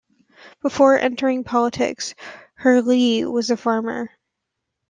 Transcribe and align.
Before 0.63 0.97
entering 0.97 1.43
politics, 1.43 2.15
Herlihy 2.55 3.25
was 3.31 3.51
a 3.51 3.55
farmer. 3.55 4.09